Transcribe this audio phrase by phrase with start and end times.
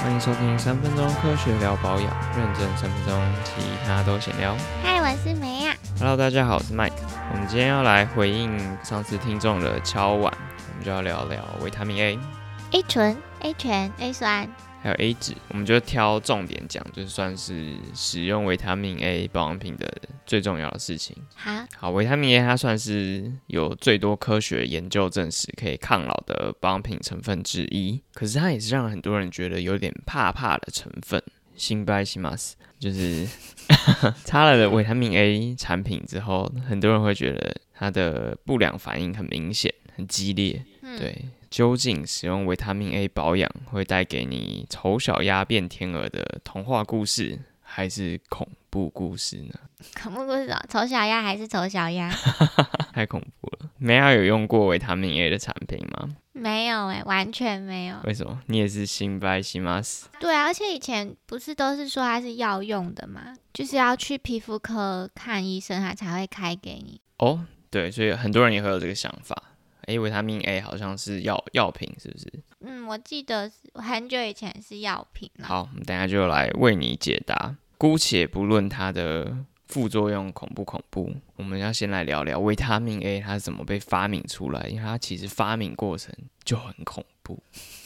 [0.00, 4.56] 欢迎收听三分钟科学聊保养，认真三分钟，其他都闲聊。
[4.80, 5.76] 嗨，我是梅亚。
[5.98, 6.92] Hello，大家好，我是 Mike。
[7.32, 10.32] 我们今天要来回应上次听众的敲碗，
[10.70, 14.48] 我们就要聊聊维他命 A，A 醇、A 醛、A 酸，
[14.84, 15.34] 还有 A 酯。
[15.48, 19.92] 我们就挑重点讲，就算是使用维他命 A 保养品的
[20.28, 21.16] 最重要的事情。
[21.34, 31.20] 好，好，维他命 A 它算是有最多科学研究证实可以抗老的保养品成分之一，可是它也是让很多人觉得有点怕怕的成分。
[31.56, 33.26] 新白西马斯就是
[34.24, 40.64] 擦了的维他命 A 产品之后，很多人会觉得它的不良反应很明显、很激烈。
[40.82, 47.36] 嗯，对，究竟使用维他命 A 保养会带给你丑小鸭变天鹅的童话故事，
[47.70, 49.54] 还是恐怖故事呢？
[50.02, 52.10] 恐怖故事哦，丑小鸭还是丑小鸭？
[52.94, 53.70] 太恐怖了！
[53.76, 56.08] 梅亚有用过维他命 A 的产品吗？
[56.32, 57.96] 没有哎、完全没有。
[58.04, 58.40] 为什么？
[58.46, 60.08] 你也是新白新马斯？
[60.18, 67.00] 对啊，而且以前不是都是说它是药用的嘛，就是要去皮肤科看医生，他才会开给你。
[67.18, 69.40] 哦，对，所以很多人也会有这个想法。
[69.86, 72.32] 诶，维他命 A 好像是药药品，是不是？
[72.88, 75.46] 嗯，我记得是很久以前是药品了。
[75.46, 77.54] 好，我们等下就来为你解答。
[77.76, 79.36] 姑且不论它的
[79.66, 87.40] 副作用恐不恐怖，我们要先来聊聊维他命 A 它是怎么被发明出来，因为它其实发明过程就很恐怖，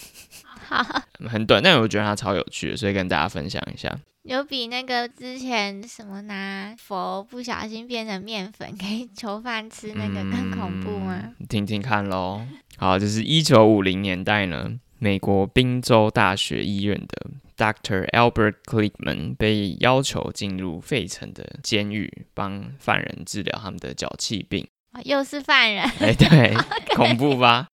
[0.68, 3.98] 好， 很短，但我觉得它超有趣的，所以跟大家分享一下。
[4.22, 11.20] 有比那个之前什么拿佛不小心变成面粉给囚犯吃那个更恐怖吗？
[11.40, 12.40] 嗯听听看喽。
[12.78, 18.08] 好，就是一九五零年代呢，美国宾州大学医院的 Dr.
[18.10, 24.64] Albert Klickman 被要求进入费城的监狱，帮犯人治疗他们的脚气病。
[24.92, 26.54] 哦又是犯人，哎、对，
[26.94, 27.66] 恐怖吧？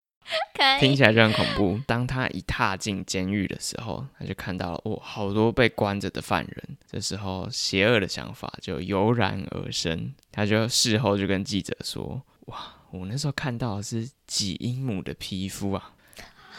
[0.54, 0.80] 可以。
[0.80, 1.78] 听起来就很恐怖。
[1.86, 6.78] 当他一踏进监狱的时候，他就看到了哦，好多被关着的犯人。
[6.90, 10.14] 这时候，邪恶的想法就油然而生。
[10.32, 12.56] 他就事后就跟记者说：“哇，
[12.90, 15.92] 我那时候看到的是几英亩的皮肤啊，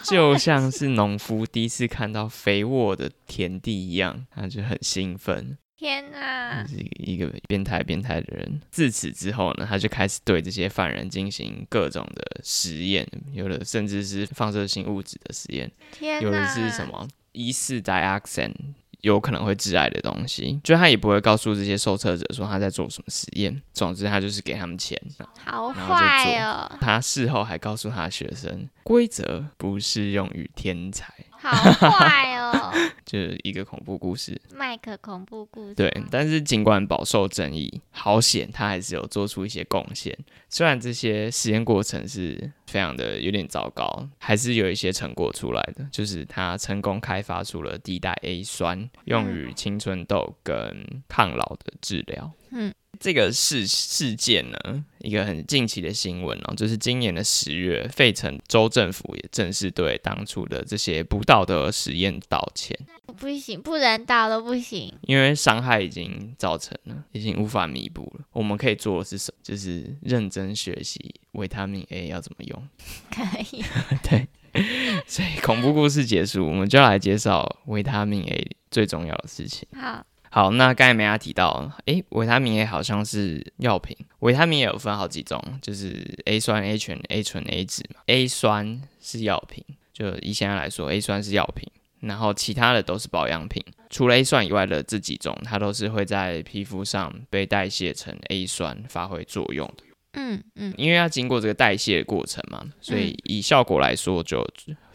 [0.03, 5.57] 就像是农夫第一次看到肥沃的田地一样。”他就很兴奋。
[5.77, 6.65] 天哪！
[6.67, 8.59] 是一个变态变态的人。
[8.69, 16.21] 自此之后呢，他就开始对这些犯人进行各种的实验，有的甚至是放射性物质的实验，天！
[16.21, 16.85] 有的是什？
[16.85, 18.53] 么一四 dioxin。
[19.01, 23.61] 有可能会致癌的东西，就他也不会告诉这些受测者说他在做什么实验。
[23.73, 24.99] 总之，他就是给他们钱。
[25.45, 32.71] 好坏哦，他事后还告诉他的学生，规则不适用于天才，好坏哦！
[33.05, 34.39] 就是一个恐怖故事。
[34.53, 35.73] 麦克恐怖故事。
[35.73, 40.15] 对，但是尽管饱受争议，好险他还是有做出一些贡献。
[40.49, 45.87] 虽然这些实验过程是非常的有点糟糕，还是有一些成果出来的。
[45.91, 52.31] 就是他成功开发出了地代 A 酸，用于青春痘跟抗老的治疗。
[52.51, 62.77] 嗯，这个事事件呢，一个很近期的新闻哦，就是今年的十月，费城州政府也正式对当初的这些不道德实验道歉。
[63.17, 64.93] 不行，不人道都不行。
[65.01, 68.25] 因为伤害已经造成了，已经无法弥补了。
[68.31, 69.39] 我们可以做的是什么？
[69.43, 72.67] 就是认真学习维他命 A 要怎么用。
[73.11, 73.63] 可以。
[74.03, 74.27] 对，
[75.07, 79.67] 所以恐怖故事结束，我们就要来介绍维他命 A 最重要的事情。
[79.75, 88.01] 好，好，那刚才梅亚提到，诶，维他命 A 好像是药品，维他命也有分好几种，就是 A 酸、A 醛、A 醇、A 酯嘛。
[88.05, 91.67] A 酸是药品，就以现在来说，A 酸是药品，
[92.01, 93.63] 然后其他的都是保养品。
[93.89, 99.83] 除了 A 酸以外的这几种，它都是会在皮肤上被代谢成 A 酸发挥作用的。
[100.13, 104.47] 嗯嗯，因为要经过这个代谢的过程嘛，所以以效果来说，就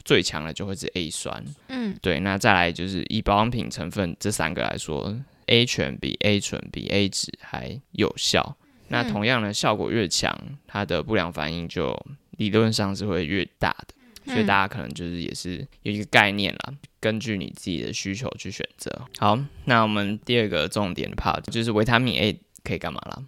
[0.04, 1.44] 最强的就会是 A 酸。
[1.68, 5.16] 嗯对，那再来就是以保养品成分这三个来说
[5.46, 8.56] ，A 醛比 A 醇比 A 酯还有效。
[8.88, 11.98] 那嗯同样的效果越强，它的不良反应就
[12.32, 13.94] 理论上是会越大的。
[14.26, 18.90] 所以嗯大家可能就是也是有一个概念啦，根据你自己的需求去选择。
[19.18, 23.22] 好，那我们第二个重点的 part 就是维他命 A 可以干嘛啦？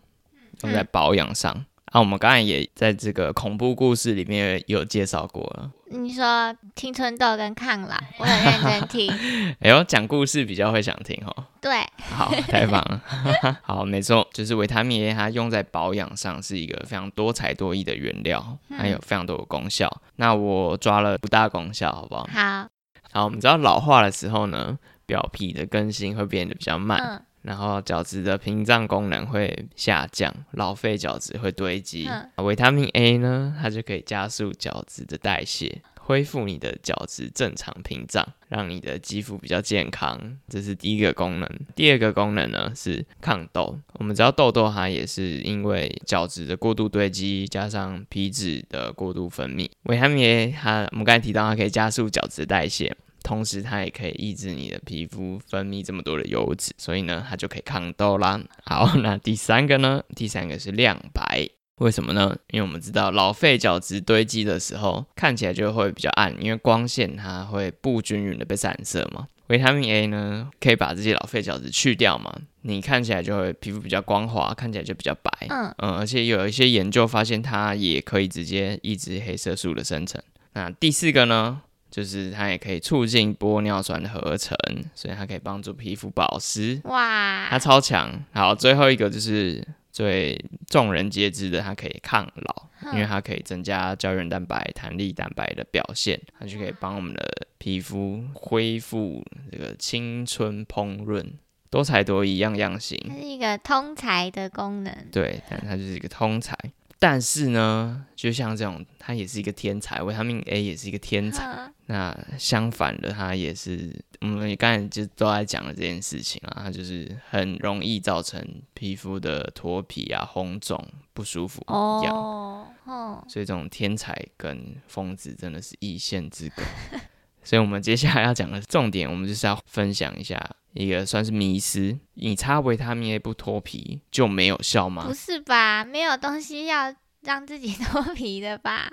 [0.62, 1.64] 用在保养上。
[1.96, 5.70] 啊，我们刚才也在这个恐怖故事里面有介绍过了。
[5.86, 9.10] 你说青春痘跟抗老， 我很认真听。
[9.60, 11.44] 哎呦，讲故事比较会想听哦。
[11.58, 11.82] 对，
[12.14, 13.02] 好，太棒了。
[13.64, 19.90] 好，没错，就是维他命 A，它用在保养上是一个非常多才多艺的原料，还有非常多的功效。
[20.16, 22.28] 那我抓了五大功效，好不好？
[22.30, 22.68] 好，
[23.10, 32.08] 好，我们知道老化的时候呢，表皮的更新会变得比较慢，嗯然后角质的屏障功能会下降，老废角质会堆积。
[32.08, 40.36] 嗯维他命 A 呢，它就可以加速角质的代谢，恢复你的角质正常屏障，让你的肌肤比较健康。
[40.48, 41.48] 这是第一个功能。
[41.76, 43.78] 第二个功能呢是抗痘。
[43.94, 49.70] 我们知道痘痘它也是因为角质的过度堆积，加上皮脂的过度分泌。
[49.84, 52.96] 维他命 A 它我们刚才提到它可以加速角质代谢。
[53.26, 58.40] 同时，它也可以抑制你的皮肤分泌这么多的油脂，所以呢，它就可以抗痘啦。
[58.64, 60.00] 好，那第三个呢？
[60.14, 62.36] 第三个是亮白，为什么呢？
[62.52, 69.26] 因为我们知道老废角质堆积的时候，看起来就会比较暗，因为光线它会不均匀的被散射嘛。
[69.48, 72.32] 维他命 A 呢，可以把这些老废角质去掉嘛，
[72.62, 75.30] 你看起来就会皮肤比较光滑，看起来就比较白。
[75.48, 80.22] 嗯嗯，而且有一些研究发现，它也可以直接抑制黑色素的生成。
[80.52, 81.62] 那第四个呢？
[81.96, 84.54] 就是它也可以促进玻尿酸的合成，
[84.94, 86.78] 所以它可以帮助皮肤保湿。
[86.84, 88.22] 哇，它超强！
[88.34, 97.26] 好，最后一个就是最众人皆知的，它可以抗老，因为它可以增加胶原蛋白、弹力蛋白的表现，它就可以帮我们的
[97.56, 101.24] 皮肤恢复这个青春烹饪，
[101.70, 103.02] 多才多艺，样样行。
[103.08, 104.94] 它是一个通才的功能。
[105.10, 106.54] 对，但它就是一个通才。
[106.98, 111.72] 但是呢，就像这种，它也是一个天才，维他命 A 也是一个天才。
[111.86, 118.44] 那相反的，它也是我们刚才就都在讲了这件事情啊，它就是很容易造成
[118.74, 122.14] 皮肤的脱皮啊、红肿、不舒服一样。
[122.14, 126.62] 哦，所以这种天才跟疯子真的是一线之隔。
[127.44, 130.36] 所以，我们接下来要讲的重点，我们就是要分享一下
[130.72, 135.06] 一个算是迷思：你擦维他命 A 不脱皮就没有效吗？
[135.06, 135.84] 不是吧？
[135.84, 138.90] 没有东西要让自己脱皮的吧？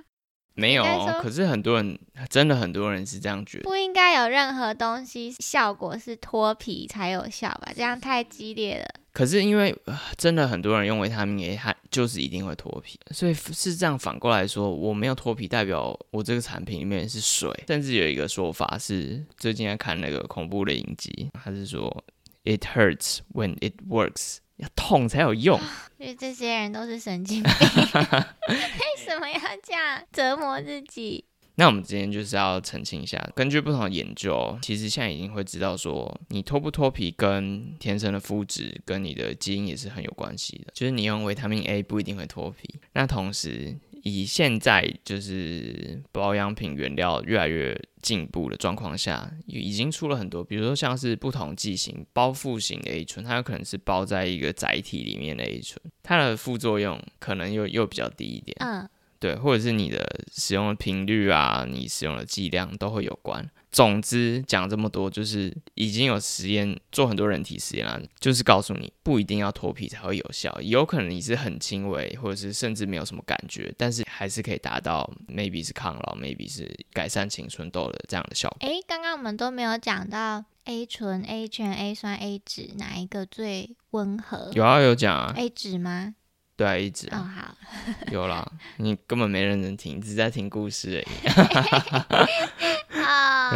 [0.55, 0.83] 没有，
[1.21, 1.97] 可是很多人
[2.29, 3.63] 真的很多人是这样觉得。
[3.63, 7.71] 不应该有任何东西效果是脱皮才有效吧？
[7.75, 8.85] 这样太激烈了。
[9.11, 9.75] 可是因为
[10.17, 17.51] 真的很多人用维他命 A，它就是一定会脱皮，所以是这样反过来说，我没有脱皮，代表我这个产品里面是水。
[17.67, 22.03] 甚至有一个说法是，最近在看那个恐怖的影集，他是说
[22.44, 25.59] ，It hurts when it works，要痛才有用。
[25.97, 27.51] 因为这些人都是神经病
[28.50, 31.23] 为什么要这样折磨自己？
[31.55, 40.71] 那我们今天就是要澄清一下，根据不同的研究，其实现在已经会知道说，你脱不脱皮跟天生的肤质跟你的基因也是很有关系的。
[40.73, 42.79] 就是你用维他命 A 不一定会脱皮。
[42.94, 58.55] 那同时，以现在就是保养品原料越来越进步的状况下，已经出了很多，比如说像是不同剂型包覆型的 A 醇，它有可能是包在一个载体里面的 A 醇，它的副作用可能又又比较低一点。
[58.59, 58.88] 嗯。
[59.19, 63.50] 对，或者是你的使用的频率啊，你使用的剂量都会有关。
[63.74, 78.58] 总之讲这么多，就是已经有实验做很多人体实验了，就是告诉你不一定要脱皮才会有效，有可能你是很轻微，或者是甚至没有什么感觉，但是还是可以达到 maybe 是抗老，maybe 是改善青春痘的这样的效果。
[78.62, 84.52] 哎，刚刚我们都没有讲到 A 醇、A 醛、A 酸、A 酯哪一个最温和？
[84.54, 85.34] 有啊，有讲啊。
[85.36, 86.14] A 酯吗？
[86.56, 87.56] 对啊，一直哦好，
[88.14, 88.48] 有啦，
[88.78, 92.28] 你根本没认真听，只是在听故事而
[92.62, 92.73] 已。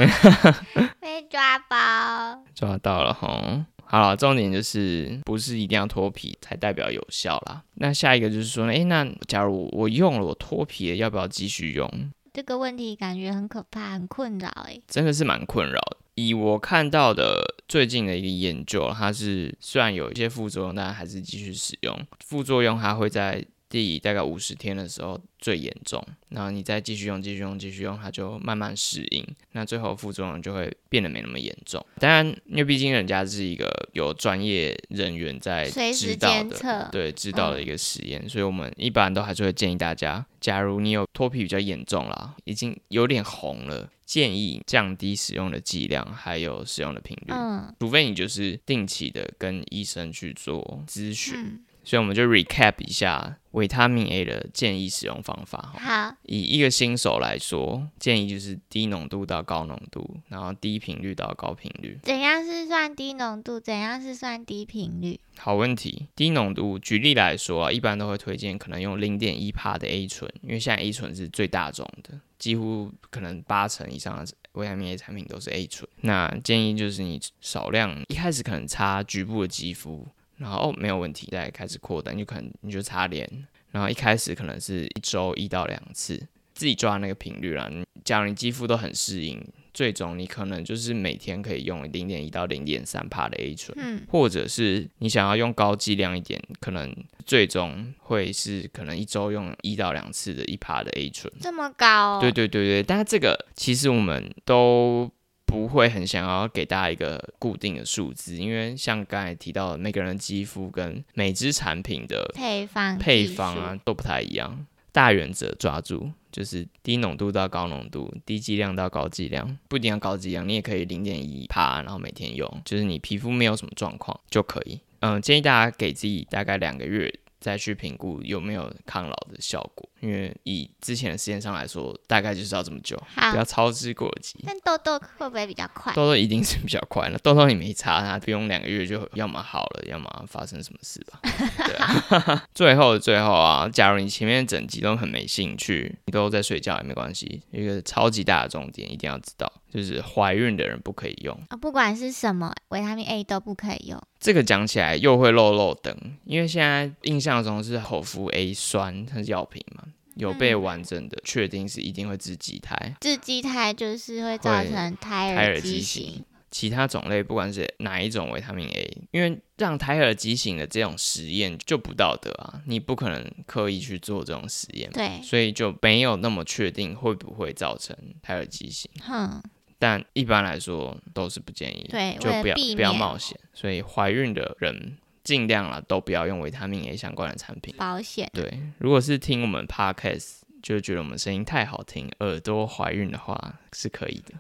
[0.05, 0.65] 啊，
[0.99, 3.63] 被抓包，抓到了吼。
[3.89, 7.63] 好了，重点就是不是一定要脱皮才代表有效啦。
[7.75, 11.89] 那下一个就是说，哎，那假如我用了我脱皮了，要不要继续用？
[12.33, 14.77] 这个问题感觉很可怕，很困扰哎。
[14.87, 15.97] 真的是蛮困扰的。
[16.15, 21.97] 以我看到的最近的一个研究，它是虽然有一些副作用，但还是继续使用。
[22.25, 31.85] 副作用它会在第大概五十天的时候最严重，然后你再继续用、继续用、继续用，它就慢慢适应，那最后副作用就会变得没那么严重。
[31.99, 43.89] 当然，因为毕竟人家是一个有专业人员在指导的，对指导的一个实验，所以我们一般都还是会建议大家，假如你有脱皮比较严重啦，已经有点红了。
[44.07, 47.33] 建议降低使用的剂量，还有使用的频率。
[47.33, 51.61] 嗯，除非你就是定期的跟医生去做咨询。
[51.87, 55.73] 所以我们就 recap 一下维他命 A 的建议使用方法。
[55.79, 61.97] 好，以一个新手来说，建议就是低浓度到高浓度，然后低频率到高频率。
[62.03, 63.57] 怎样是算低浓度？
[63.57, 65.17] 怎样是算低频率？
[65.37, 66.07] 好问题。
[66.13, 75.89] 低浓度，举例来说啊，一般都会推荐可能用零点一帕的 A 醇，因为现在 A 醇是最大众的，几乎可能八成以上的维他命 A 产品都是 A 醇。
[76.01, 80.05] 那建议就是你少量，一开始可能擦局部的肌肤。
[80.37, 83.29] 然后哦没有问题，再开始扩单，就可能你就擦脸，
[83.71, 86.17] 然后一开始可能是一周一到两次，
[86.53, 87.69] 自己抓那个频率啦。
[88.03, 101.31] 假如你肌肤都很适应，最终你可能就是每天可以用零点一到零点三帕的 A 醇，嗯，或者是你想要用高剂量一点，可能最终会是可能一周用一到两次的一帕的 A 醇。
[101.41, 105.11] 这么高、哦，对对对对，但是这个其实我们都
[105.47, 114.67] 不会很想要给大家一个固定的数字，因为像刚才提到的，每个人的肌肤跟每支产品的配方配方啊都不太一样。
[114.91, 124.79] 大原则抓住，就是低浓度到高浓度，低剂量到高剂量，不一定要高剂量，你也可以零点一帕，然后每天用，就是你皮肤没有什么状况就可以。
[125.01, 134.39] 嗯，建议大家给自己大概两个月再去评估有没有抗老的效果，因为以之前的实验上来说，大概就是要这么久，好不要操之过急。
[134.45, 135.93] 但痘痘会不会比较快？
[135.93, 141.19] 痘痘一定是比较快了，痘痘你没擦它，不用两个月就要么好了，要么发生什么事吧。
[141.65, 147.41] 对啊， 最后的最后啊，假如你前面整集都很没兴趣，你都在睡觉也没关系。
[147.51, 151.37] 一个超级大的重点一定要知道，就是怀孕的人不可以用。
[151.49, 154.01] 啊、不管是什么维他命 A 都不可以用。
[154.19, 159.83] 这个讲起来又会漏漏灯，因为现在印象中是口服 A 酸，它是药品嘛，
[160.17, 162.95] 有被嗯完整的确定是一定会致畸胎。
[162.99, 178.89] 致畸胎就是会造成胎胎儿儿畸畸形形，其他种类不管是哪一种维他命 A，因为让胎儿畸形的这种实验就不道德啊，你不可能刻意去做这种实验，对，所以就没有那么确定会不会造成胎儿畸形。
[179.01, 179.41] 哼，
[179.77, 183.37] 但一般来说都是不建议，对就不要不要冒险。
[183.53, 184.97] 所以怀孕的人
[185.27, 187.75] 尽量啦都不要用维他命 A 相关的产品。
[187.77, 188.29] 保险。
[188.33, 190.37] 对，如果是听我们 podcast。
[190.63, 194.33] 就觉得我们声音太好听，耳朵怀孕的话是可以的，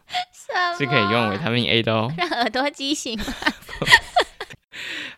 [0.77, 2.11] 是可以用维他命 A 的哦。
[2.17, 3.25] 让耳朵畸形吗？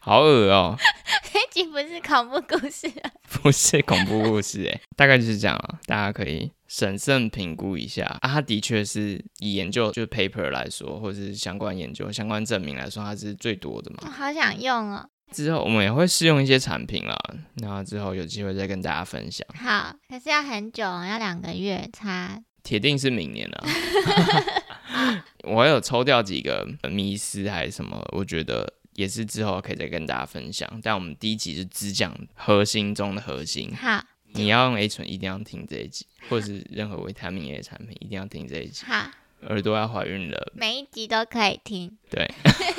[0.01, 0.77] 好恶哦、
[1.23, 3.09] 这集不是恐怖故事啊，
[3.41, 8.29] 不是恐怖故事哎，大概就是这样啊，大家可以审慎评估一下啊。
[8.29, 13.99] 它的确是以研究就是 paper 来说，或者是相关研究、相关证明来说，它是最多的嘛。
[14.01, 15.09] 我好想用哦。
[15.31, 17.17] 之后我们也会试用一些产品啦，
[17.55, 19.47] 那之后有机会再跟大家分享。
[19.55, 22.41] 好，可是要很久哦，要两个月差。
[22.63, 23.65] 铁定是明年了。
[25.43, 30.69] 我有抽掉几个迷思还是什么，我觉得也是之后可以再跟大家分享。
[30.83, 38.83] 但我们第一集是只讲核心中的核心，好，你要用 A 醇一定要听这一集，或者是任何维他命 A 的产品一定要听这一集。
[38.85, 39.09] 好，
[39.47, 41.97] 耳朵要怀孕了，每一集都可以听。
[42.09, 42.29] 对。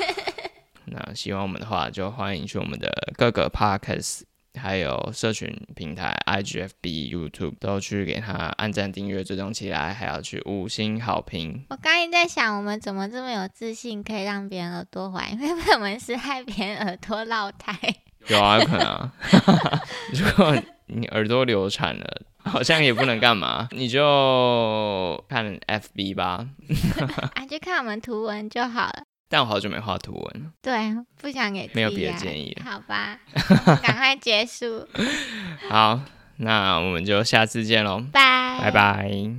[0.91, 4.23] 那喜欢我们的话，就欢迎去我们的各个 Podcast。
[4.59, 11.65] 还有社群平台 IGFB、YouTube 都去给他按赞、订阅、追踪起来，还要去五星好评。
[11.69, 15.39] 我刚才在想，我们怎么这么有自信，可以让别人耳朵怀孕？
[15.39, 17.73] 会不会我们是害别人耳朵落胎？
[18.27, 19.13] 有啊，有可能啊。
[20.13, 20.53] 如果
[20.87, 26.45] 你耳朵流产了，好像也不能干嘛，你就看 FB 吧。
[27.35, 29.03] 啊，就看我们图文就好了。
[29.31, 30.51] 但我好久没画图文了。
[30.61, 33.17] 对，不想给自己没有别的建议了好吧，
[33.81, 34.85] 赶快结束，
[35.69, 36.01] 好，
[36.37, 39.31] 那我们就下次见喽，拜拜拜。